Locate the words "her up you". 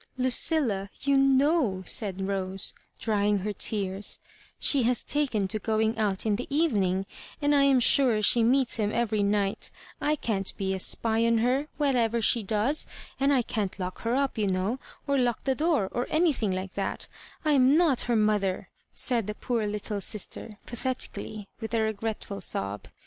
14.01-14.47